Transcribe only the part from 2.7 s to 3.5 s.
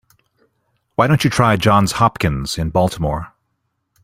Baltimore?